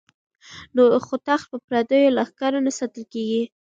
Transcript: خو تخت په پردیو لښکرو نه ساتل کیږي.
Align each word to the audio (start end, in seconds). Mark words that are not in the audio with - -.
خو 1.05 1.15
تخت 1.27 1.45
په 1.51 1.57
پردیو 1.67 2.13
لښکرو 2.17 2.59
نه 2.65 2.71
ساتل 2.77 3.03
کیږي. 3.13 3.43